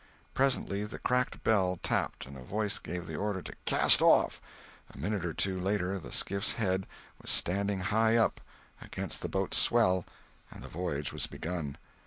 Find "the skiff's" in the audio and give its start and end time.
5.99-6.53